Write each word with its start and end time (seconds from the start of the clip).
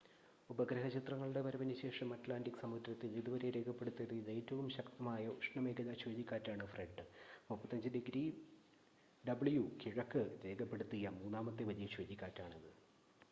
ഉപഗ്രഹ 0.49 0.87
ചിത്രങ്ങളുടെ 0.87 1.41
വരവിന് 1.41 1.75
ശേഷം 1.81 2.13
അറ്റ്ലാന്റിക് 2.13 2.61
സമുദ്രത്തിൽ 2.61 3.17
ഇതുവരെ 3.17 3.49
രേഖപ്പെടുത്തിയതിൽ 3.49 4.29
ഏറ്റവും 4.29 4.69
ശക്തമായ 4.69 5.27
ഉഷ്ണമേഖലാ 5.35 5.93
ചുഴലിക്കാറ്റാണ് 5.93 6.65
ഫ്രെഡ്. 6.65 7.03
35°w 7.49 9.69
കിഴക്ക് 9.83 10.39
രേഖപ്പെടുത്തിയ 10.45 11.09
മൂന്നാമത്തെ 11.19 11.63
വലിയ 11.63 11.87
ചുഴലിക്കാറ്റാണിത് 11.87 12.71